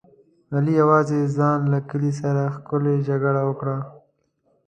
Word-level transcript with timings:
علي 0.53 0.73
یوازې 0.81 1.19
ځان 1.37 1.59
له 1.73 1.79
کلي 1.89 2.11
سره 2.21 2.41
ښکلې 2.55 2.95
جګړه 3.09 3.41
وکړه. 3.49 3.77